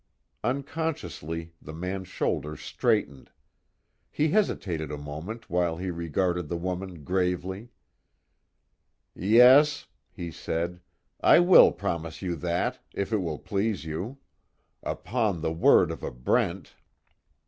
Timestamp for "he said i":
10.09-11.37